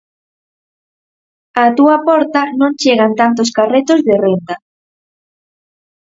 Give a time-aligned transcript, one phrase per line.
[1.63, 4.55] Á túa porta non chegan tantos carretos de renda!